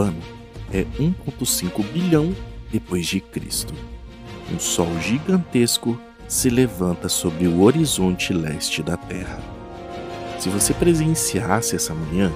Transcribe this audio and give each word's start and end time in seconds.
Ano 0.00 0.20
é 0.72 0.84
1.5 0.98 1.84
bilhão 1.92 2.34
depois 2.70 3.06
de 3.06 3.20
Cristo. 3.20 3.74
Um 4.52 4.58
sol 4.58 4.88
gigantesco 5.00 5.98
se 6.26 6.48
levanta 6.48 7.08
sobre 7.08 7.46
o 7.46 7.62
horizonte 7.62 8.32
leste 8.32 8.82
da 8.82 8.96
Terra. 8.96 9.38
Se 10.38 10.48
você 10.48 10.72
presenciasse 10.72 11.76
essa 11.76 11.94
manhã, 11.94 12.32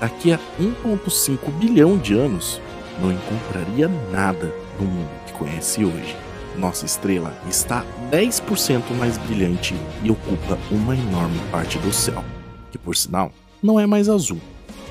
daqui 0.00 0.32
a 0.32 0.38
1.5 0.60 1.50
bilhão 1.58 1.98
de 1.98 2.14
anos, 2.14 2.60
não 3.00 3.12
encontraria 3.12 3.88
nada 4.10 4.54
no 4.78 4.86
mundo 4.86 5.10
que 5.26 5.32
conhece 5.32 5.84
hoje. 5.84 6.16
Nossa 6.56 6.84
estrela 6.84 7.34
está 7.48 7.84
10% 8.10 8.82
mais 8.98 9.16
brilhante 9.18 9.74
e 10.02 10.10
ocupa 10.10 10.58
uma 10.70 10.94
enorme 10.94 11.38
parte 11.50 11.78
do 11.78 11.92
céu, 11.92 12.22
que 12.70 12.78
por 12.78 12.94
sinal 12.94 13.32
não 13.62 13.80
é 13.80 13.86
mais 13.86 14.08
azul. 14.08 14.40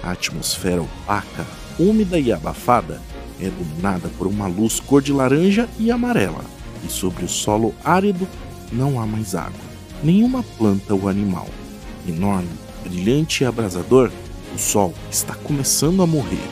A 0.04 0.12
atmosfera 0.12 0.82
opaca, 0.82 1.46
úmida 1.82 2.20
e 2.20 2.32
abafada 2.32 3.02
é 3.40 3.50
dominada 3.50 4.10
por 4.18 4.28
uma 4.28 4.48
luz 4.48 4.80
cor 4.80 5.02
de 5.02 5.12
laranja 5.12 5.68
e 5.80 5.90
amarela, 5.90 6.46
e 6.86 6.92
sobre 6.92 7.26
o 7.26 7.28
solo 7.28 7.74
árido 7.84 8.28
não 8.72 9.02
há 9.02 9.06
mais 9.06 9.34
água, 9.34 9.60
nenhuma 10.04 10.44
planta 10.58 10.94
ou 10.94 11.10
animal. 11.10 11.48
Enorme, 12.08 12.50
brilhante 12.84 13.44
e 13.44 13.48
abrasador, 13.48 14.12
o 14.54 14.60
sol 14.60 14.94
está 15.10 15.34
começando 15.36 16.04
a 16.04 16.08
morrer. 16.08 16.48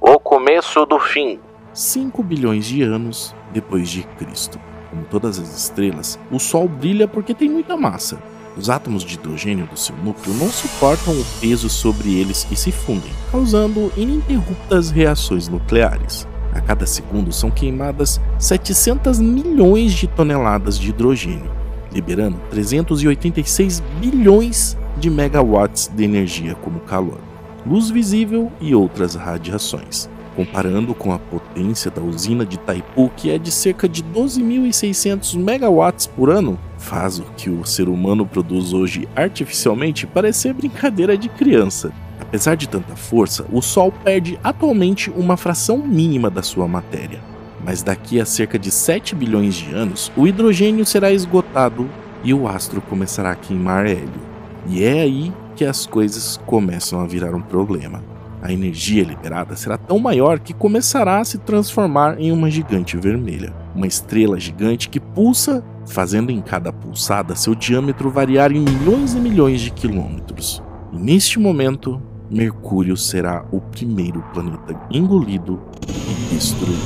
O 0.00 0.18
começo 0.18 0.86
do 0.86 0.98
fim. 0.98 1.38
5 1.72 2.22
bilhões 2.22 2.66
de 2.66 2.82
anos 2.82 3.34
depois 3.52 3.90
de 3.90 4.02
Cristo. 4.02 4.58
Como 4.94 5.06
todas 5.06 5.40
as 5.40 5.56
estrelas, 5.56 6.16
o 6.30 6.38
Sol 6.38 6.68
brilha 6.68 7.08
porque 7.08 7.34
tem 7.34 7.50
muita 7.50 7.76
massa. 7.76 8.16
Os 8.56 8.70
átomos 8.70 9.02
de 9.02 9.14
hidrogênio 9.14 9.66
do 9.66 9.76
seu 9.76 9.96
núcleo 9.96 10.32
não 10.36 10.48
suportam 10.48 11.12
o 11.12 11.24
peso 11.40 11.68
sobre 11.68 12.14
eles 12.14 12.46
e 12.48 12.54
se 12.54 12.70
fundem, 12.70 13.10
causando 13.32 13.92
ininterruptas 13.96 14.90
reações 14.90 15.48
nucleares. 15.48 16.28
A 16.52 16.60
cada 16.60 16.86
segundo 16.86 17.32
são 17.32 17.50
queimadas 17.50 18.20
700 18.38 19.18
milhões 19.18 19.92
de 19.92 20.06
toneladas 20.06 20.78
de 20.78 20.90
hidrogênio, 20.90 21.50
liberando 21.92 22.38
386 22.50 23.82
bilhões 23.98 24.76
de 24.96 25.10
megawatts 25.10 25.90
de 25.92 26.04
energia 26.04 26.54
como 26.54 26.78
calor, 26.78 27.18
luz 27.66 27.90
visível 27.90 28.52
e 28.60 28.76
outras 28.76 29.16
radiações. 29.16 30.08
Comparando 30.36 30.94
com 30.94 31.12
a 31.12 31.18
potência 31.18 31.90
da 31.90 32.02
usina 32.02 32.44
de 32.44 32.58
Taipu, 32.58 33.10
que 33.16 33.30
é 33.30 33.38
de 33.38 33.52
cerca 33.52 33.88
de 33.88 34.02
12.600 34.02 35.38
megawatts 35.38 36.06
por 36.06 36.28
ano, 36.28 36.58
faz 36.76 37.20
o 37.20 37.24
que 37.36 37.48
o 37.48 37.64
ser 37.64 37.88
humano 37.88 38.26
produz 38.26 38.72
hoje 38.72 39.08
artificialmente 39.14 40.06
parecer 40.06 40.52
brincadeira 40.52 41.16
de 41.16 41.28
criança. 41.28 41.92
Apesar 42.20 42.56
de 42.56 42.68
tanta 42.68 42.96
força, 42.96 43.46
o 43.52 43.62
Sol 43.62 43.92
perde 43.92 44.38
atualmente 44.42 45.10
uma 45.10 45.36
fração 45.36 45.78
mínima 45.78 46.28
da 46.28 46.42
sua 46.42 46.66
matéria. 46.66 47.20
Mas 47.64 47.82
daqui 47.82 48.20
a 48.20 48.26
cerca 48.26 48.58
de 48.58 48.70
7 48.70 49.14
bilhões 49.14 49.54
de 49.54 49.72
anos, 49.72 50.10
o 50.16 50.26
hidrogênio 50.26 50.84
será 50.84 51.12
esgotado 51.12 51.88
e 52.24 52.34
o 52.34 52.48
astro 52.48 52.80
começará 52.80 53.30
a 53.30 53.36
queimar 53.36 53.86
hélio. 53.86 54.34
E 54.66 54.82
é 54.82 55.02
aí 55.02 55.32
que 55.54 55.64
as 55.64 55.86
coisas 55.86 56.40
começam 56.44 57.00
a 57.00 57.06
virar 57.06 57.34
um 57.34 57.40
problema. 57.40 58.13
A 58.44 58.52
energia 58.52 59.02
liberada 59.02 59.56
será 59.56 59.78
tão 59.78 59.98
maior 59.98 60.38
que 60.38 60.52
começará 60.52 61.18
a 61.18 61.24
se 61.24 61.38
transformar 61.38 62.20
em 62.20 62.30
uma 62.30 62.50
gigante 62.50 62.94
vermelha, 62.94 63.54
uma 63.74 63.86
estrela 63.86 64.38
gigante 64.38 64.90
que 64.90 65.00
pulsa, 65.00 65.64
fazendo 65.86 66.30
em 66.30 66.42
cada 66.42 66.70
pulsada 66.70 67.34
seu 67.34 67.54
diâmetro 67.54 68.10
variar 68.10 68.52
em 68.52 68.60
milhões 68.60 69.14
e 69.14 69.18
milhões 69.18 69.62
de 69.62 69.70
quilômetros. 69.70 70.62
E 70.92 70.98
neste 70.98 71.38
momento, 71.38 72.02
Mercúrio 72.30 72.98
será 72.98 73.46
o 73.50 73.62
primeiro 73.62 74.22
planeta 74.34 74.78
engolido 74.90 75.62
e 75.88 76.34
destruído. 76.34 76.78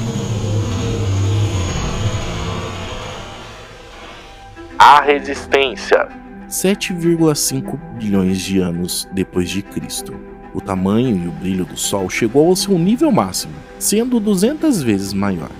A 4.78 5.00
resistência. 5.00 6.06
7,5 6.48 7.76
bilhões 7.98 8.38
de 8.38 8.60
anos 8.60 9.08
depois 9.12 9.50
de 9.50 9.60
Cristo. 9.60 10.37
O 10.54 10.60
tamanho 10.60 11.16
e 11.16 11.28
o 11.28 11.32
brilho 11.32 11.64
do 11.64 11.76
Sol 11.76 12.08
chegou 12.08 12.48
ao 12.48 12.56
seu 12.56 12.78
nível 12.78 13.12
máximo, 13.12 13.54
sendo 13.78 14.18
200 14.18 14.82
vezes 14.82 15.12
maior 15.12 15.50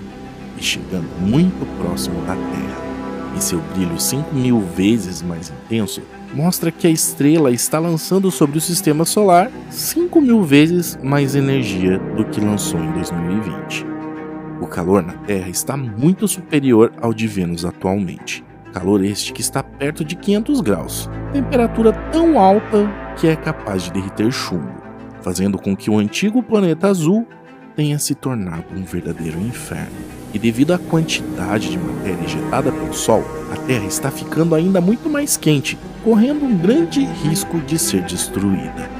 e 0.58 0.62
chegando 0.62 1.08
muito 1.20 1.66
próximo 1.78 2.20
da 2.22 2.34
Terra. 2.34 2.88
E 3.36 3.42
seu 3.42 3.60
brilho 3.74 4.00
5 4.00 4.34
mil 4.34 4.60
vezes 4.60 5.22
mais 5.22 5.50
intenso 5.50 6.02
mostra 6.34 6.70
que 6.70 6.86
a 6.86 6.90
estrela 6.90 7.50
está 7.50 7.78
lançando 7.78 8.30
sobre 8.30 8.58
o 8.58 8.60
sistema 8.60 9.04
solar 9.04 9.50
5 9.70 10.20
mil 10.20 10.42
vezes 10.42 10.98
mais 11.02 11.34
energia 11.34 11.98
do 12.16 12.24
que 12.24 12.40
lançou 12.40 12.80
em 12.80 12.90
2020. 12.92 13.86
O 14.60 14.66
calor 14.66 15.02
na 15.02 15.12
Terra 15.12 15.48
está 15.48 15.76
muito 15.76 16.26
superior 16.26 16.92
ao 17.00 17.14
de 17.14 17.26
Vênus 17.26 17.64
atualmente. 17.64 18.44
Calor 18.72 19.02
este 19.04 19.32
que 19.32 19.40
está 19.40 19.62
perto 19.62 20.04
de 20.04 20.14
500 20.14 20.60
graus, 20.60 21.10
temperatura 21.32 21.92
tão 22.12 22.38
alta 22.38 22.88
que 23.16 23.26
é 23.26 23.34
capaz 23.34 23.84
de 23.84 23.92
derreter 23.92 24.30
chumbo, 24.30 24.72
fazendo 25.22 25.58
com 25.58 25.76
que 25.76 25.90
o 25.90 25.98
antigo 25.98 26.42
planeta 26.42 26.88
azul 26.88 27.26
tenha 27.74 27.98
se 27.98 28.14
tornado 28.14 28.66
um 28.74 28.82
verdadeiro 28.82 29.38
inferno. 29.40 29.96
E 30.34 30.38
devido 30.38 30.74
à 30.74 30.78
quantidade 30.78 31.70
de 31.70 31.78
matéria 31.78 32.22
injetada 32.22 32.70
pelo 32.70 32.92
Sol, 32.92 33.24
a 33.52 33.56
Terra 33.66 33.86
está 33.86 34.10
ficando 34.10 34.54
ainda 34.54 34.80
muito 34.80 35.08
mais 35.08 35.36
quente, 35.36 35.78
correndo 36.04 36.44
um 36.44 36.58
grande 36.58 37.04
risco 37.04 37.58
de 37.60 37.78
ser 37.78 38.02
destruída. 38.02 38.90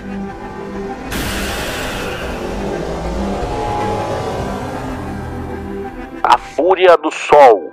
A 6.22 6.38
fúria 6.38 6.96
do 6.96 7.10
Sol. 7.10 7.67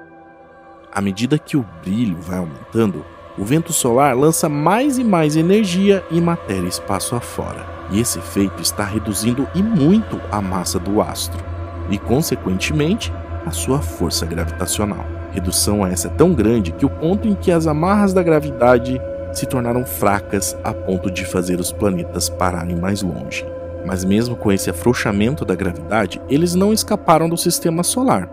À 0.95 1.01
medida 1.01 1.37
que 1.37 1.57
o 1.57 1.65
brilho 1.83 2.15
vai 2.21 2.37
aumentando, 2.37 3.05
o 3.37 3.43
vento 3.43 3.73
solar 3.73 4.15
lança 4.15 4.47
mais 4.47 4.97
e 4.97 5.03
mais 5.03 5.35
energia 5.35 6.01
e 6.09 6.21
matéria 6.21 6.69
espaço 6.69 7.17
afora. 7.17 7.65
E 7.91 7.99
esse 7.99 8.17
efeito 8.17 8.61
está 8.61 8.85
reduzindo 8.85 9.45
e 9.53 9.61
muito 9.61 10.21
a 10.31 10.41
massa 10.41 10.79
do 10.79 11.01
astro, 11.01 11.43
e 11.89 11.97
consequentemente 11.97 13.11
a 13.45 13.51
sua 13.51 13.81
força 13.81 14.25
gravitacional. 14.25 15.05
Redução 15.33 15.85
essa 15.85 16.07
é 16.07 16.11
tão 16.11 16.33
grande 16.33 16.71
que 16.71 16.85
o 16.85 16.89
ponto 16.89 17.27
em 17.27 17.35
que 17.35 17.51
as 17.51 17.67
amarras 17.67 18.13
da 18.13 18.23
gravidade 18.23 19.01
se 19.33 19.45
tornaram 19.45 19.85
fracas 19.85 20.55
a 20.63 20.73
ponto 20.73 21.11
de 21.11 21.25
fazer 21.25 21.59
os 21.59 21.73
planetas 21.73 22.29
pararem 22.29 22.77
mais 22.77 23.01
longe. 23.01 23.45
Mas 23.85 24.05
mesmo 24.05 24.37
com 24.37 24.49
esse 24.49 24.69
afrouxamento 24.69 25.43
da 25.43 25.55
gravidade, 25.55 26.21
eles 26.29 26.55
não 26.55 26.71
escaparam 26.71 27.27
do 27.27 27.35
sistema 27.35 27.83
solar. 27.83 28.29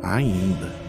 Ainda. 0.00 0.85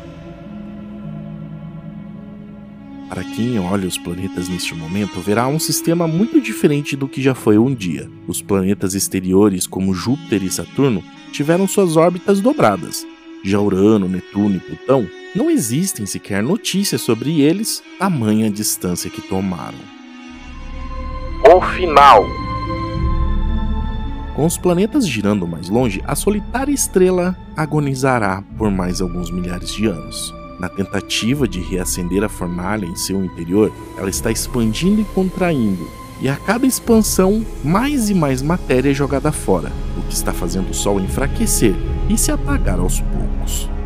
Para 3.10 3.24
quem 3.24 3.58
olha 3.58 3.88
os 3.88 3.98
planetas 3.98 4.50
neste 4.50 4.76
momento, 4.76 5.22
verá 5.22 5.48
um 5.48 5.60
sistema 5.60 6.08
muito 6.08 6.42
diferente 6.42 6.96
do 6.96 7.08
que 7.08 7.22
já 7.22 7.34
foi 7.34 7.58
um 7.58 7.74
dia. 7.74 8.10
Os 8.28 8.42
planetas 8.42 8.94
exteriores, 8.94 9.66
como 9.66 9.94
Júpiter 9.94 10.44
e 10.44 10.52
Saturno, 10.52 11.04
tiveram 11.32 11.68
suas 11.68 11.96
órbitas 11.96 12.42
dobradas. 12.42 13.06
Já 13.44 13.60
Urano, 13.60 14.10
Netuno 14.10 14.58
e 14.58 14.60
Plutão 14.60 15.08
não 15.34 15.50
existem 15.50 16.06
sequer 16.06 16.44
notícias 16.44 17.02
sobre 17.02 17.40
eles, 17.40 17.82
tamanha 17.98 18.50
distância 18.50 19.10
que 19.10 19.22
tomaram. 19.22 19.78
O 21.46 21.62
final. 21.62 22.26
Com 24.36 24.46
os 24.46 24.58
planetas 24.58 25.08
girando 25.08 25.48
mais 25.48 25.70
longe, 25.70 26.02
a 26.06 26.14
solitária 26.14 26.74
estrela 26.74 27.38
agonizará 27.56 28.44
por 28.58 28.70
mais 28.70 29.00
alguns 29.00 29.32
milhares 29.32 29.72
de 29.72 29.88
anos. 29.88 30.34
Na 30.60 30.68
tentativa 30.68 31.48
de 31.48 31.60
reacender 31.60 32.24
a 32.24 32.30
fornalha 32.30 32.86
em 32.86 32.96
seu 32.96 33.24
interior, 33.24 33.72
ela 33.98 34.10
está 34.10 34.32
expandindo 34.32 35.02
e 35.02 35.06
contraindo, 35.06 35.88
e 36.20 36.28
a 36.28 36.36
cada 36.36 36.66
expansão, 36.66 37.46
mais 37.64 38.10
e 38.10 38.14
mais 38.14 38.42
matéria 38.42 38.90
é 38.90 38.94
jogada 38.94 39.32
fora, 39.32 39.72
o 39.96 40.02
que 40.02 40.16
está 40.16 40.34
fazendo 40.34 40.72
o 40.72 40.74
Sol 40.74 41.00
enfraquecer 41.00 41.76
e 42.10 42.18
se 42.18 42.32
apagar 42.32 42.80
aos 42.80 43.00
poucos. 43.00 43.77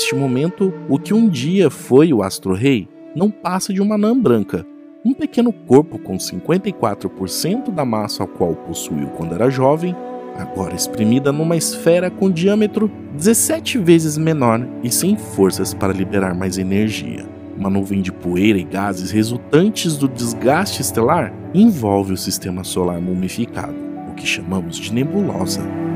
Neste 0.00 0.14
momento, 0.14 0.72
o 0.88 0.98
que 0.98 1.12
um 1.12 1.28
dia 1.28 1.68
foi 1.68 2.10
o 2.10 2.22
Astro-Rei 2.22 2.88
não 3.14 3.30
passa 3.30 3.70
de 3.70 3.82
uma 3.82 3.96
anã 3.96 4.18
branca, 4.18 4.66
um 5.04 5.12
pequeno 5.12 5.52
corpo 5.52 5.98
com 5.98 6.16
54% 6.16 7.70
da 7.70 7.84
massa 7.84 8.22
ao 8.22 8.26
qual 8.26 8.54
possuiu 8.54 9.08
quando 9.08 9.34
era 9.34 9.50
jovem, 9.50 9.94
agora 10.38 10.74
exprimida 10.74 11.30
numa 11.30 11.54
esfera 11.54 12.10
com 12.10 12.30
diâmetro 12.30 12.90
17 13.12 13.76
vezes 13.76 14.16
menor 14.16 14.66
e 14.82 14.90
sem 14.90 15.18
forças 15.18 15.74
para 15.74 15.92
liberar 15.92 16.34
mais 16.34 16.56
energia. 16.56 17.26
Uma 17.54 17.68
nuvem 17.68 18.00
de 18.00 18.10
poeira 18.10 18.58
e 18.58 18.64
gases 18.64 19.10
resultantes 19.10 19.98
do 19.98 20.08
desgaste 20.08 20.80
estelar 20.80 21.30
envolve 21.52 22.14
o 22.14 22.16
sistema 22.16 22.64
solar 22.64 23.02
mumificado, 23.02 23.76
o 24.10 24.14
que 24.14 24.26
chamamos 24.26 24.78
de 24.78 24.94
nebulosa. 24.94 25.89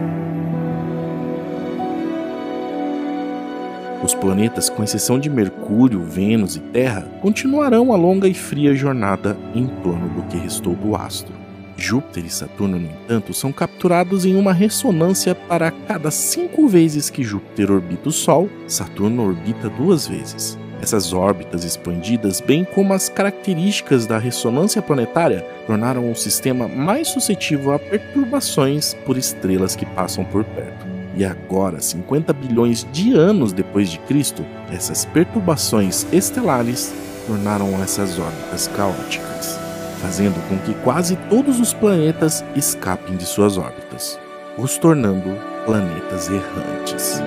Os 4.04 4.12
planetas, 4.12 4.68
com 4.68 4.84
exceção 4.84 5.18
de 5.18 5.30
Mercúrio, 5.30 6.04
Vênus 6.04 6.56
e 6.56 6.60
Terra, 6.60 7.08
continuarão 7.22 7.90
a 7.90 7.96
longa 7.96 8.28
e 8.28 8.34
fria 8.34 8.74
jornada 8.74 9.34
em 9.54 9.66
torno 9.66 10.10
do 10.10 10.22
que 10.24 10.36
restou 10.36 10.74
do 10.74 10.94
astro. 10.94 11.32
Júpiter 11.74 12.26
e 12.26 12.28
Saturno, 12.28 12.78
no 12.78 12.86
entanto, 12.86 13.32
são 13.32 13.50
capturados 13.50 14.26
em 14.26 14.36
uma 14.36 14.52
ressonância 14.52 15.34
para 15.34 15.70
cada 15.70 16.10
cinco 16.10 16.68
vezes 16.68 17.08
que 17.08 17.22
Júpiter 17.22 17.72
orbita 17.72 18.10
o 18.10 18.12
Sol, 18.12 18.50
Saturno 18.68 19.26
orbita 19.26 19.70
duas 19.70 20.06
vezes. 20.06 20.58
Essas 20.82 21.14
órbitas 21.14 21.64
expandidas, 21.64 22.42
bem 22.42 22.62
como 22.62 22.92
as 22.92 23.08
características 23.08 24.04
da 24.04 24.18
ressonância 24.18 24.82
planetária, 24.82 25.40
tornaram 25.66 26.12
o 26.12 26.14
sistema 26.14 26.68
mais 26.68 27.08
suscetível 27.08 27.72
a 27.72 27.78
perturbações 27.78 28.92
por 29.06 29.16
estrelas 29.16 29.74
que 29.74 29.86
passam 29.86 30.26
por 30.26 30.44
perto. 30.44 30.93
E 31.16 31.24
agora, 31.24 31.80
50 31.80 32.32
bilhões 32.32 32.86
de 32.92 33.12
anos 33.12 33.52
depois 33.52 33.88
de 33.88 33.98
Cristo, 34.00 34.44
essas 34.72 35.04
perturbações 35.04 36.06
estelares 36.12 36.92
tornaram 37.26 37.80
essas 37.82 38.18
órbitas 38.18 38.68
caóticas, 38.68 39.58
fazendo 40.00 40.36
com 40.48 40.58
que 40.58 40.74
quase 40.82 41.16
todos 41.30 41.60
os 41.60 41.72
planetas 41.72 42.44
escapem 42.56 43.16
de 43.16 43.24
suas 43.24 43.56
órbitas, 43.56 44.18
os 44.58 44.76
tornando 44.76 45.38
planetas 45.64 46.28
errantes. 46.28 47.22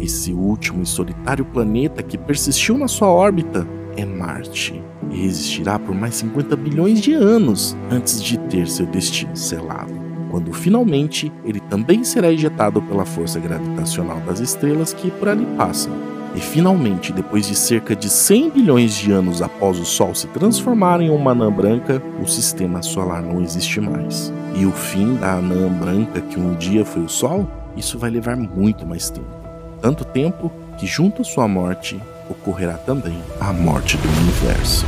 Esse 0.00 0.32
último 0.32 0.82
e 0.82 0.86
solitário 0.86 1.44
planeta 1.44 2.02
que 2.02 2.16
persistiu 2.16 2.78
na 2.78 2.86
sua 2.86 3.08
órbita 3.08 3.66
é 3.96 4.04
Marte 4.04 4.80
e 5.10 5.22
resistirá 5.22 5.78
por 5.78 5.94
mais 5.94 6.14
50 6.16 6.56
bilhões 6.56 7.00
de 7.00 7.12
anos 7.12 7.76
antes 7.90 8.22
de 8.22 8.38
ter 8.38 8.68
seu 8.68 8.86
destino 8.86 9.36
selado, 9.36 9.92
quando 10.30 10.52
finalmente 10.52 11.32
ele 11.44 11.60
também 11.60 12.04
será 12.04 12.30
ejetado 12.30 12.80
pela 12.82 13.04
força 13.04 13.40
gravitacional 13.40 14.20
das 14.20 14.38
estrelas 14.40 14.92
que 14.92 15.10
por 15.10 15.28
ali 15.28 15.46
passam. 15.56 15.92
E 16.34 16.40
finalmente, 16.40 17.12
depois 17.12 17.46
de 17.46 17.54
cerca 17.54 17.94
de 17.94 18.08
100 18.08 18.50
bilhões 18.50 18.94
de 18.94 19.12
anos 19.12 19.42
após 19.42 19.78
o 19.78 19.84
Sol 19.84 20.14
se 20.14 20.26
transformar 20.28 21.02
em 21.02 21.10
uma 21.10 21.32
anã 21.32 21.52
branca, 21.52 22.02
o 22.22 22.26
sistema 22.26 22.80
solar 22.82 23.20
não 23.20 23.42
existe 23.42 23.80
mais. 23.80 24.32
E 24.54 24.64
o 24.64 24.72
fim 24.72 25.16
da 25.16 25.34
anã 25.34 25.68
branca 25.68 26.22
que 26.22 26.40
um 26.40 26.54
dia 26.54 26.86
foi 26.86 27.02
o 27.02 27.08
Sol, 27.08 27.46
isso 27.76 27.98
vai 27.98 28.10
levar 28.10 28.36
muito 28.36 28.86
mais 28.86 29.10
tempo 29.10 29.41
tanto 29.82 30.04
tempo 30.04 30.50
que 30.78 30.86
junto 30.86 31.22
à 31.22 31.24
sua 31.24 31.48
morte 31.48 32.00
ocorrerá 32.30 32.74
também 32.74 33.20
a 33.40 33.52
morte 33.52 33.96
do 33.96 34.08
universo. 34.20 34.86